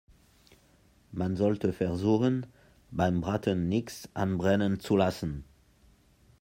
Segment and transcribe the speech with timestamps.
[1.11, 2.47] Man sollte versuchen,
[2.89, 5.43] beim Braten nichts anbrennen zu lassen.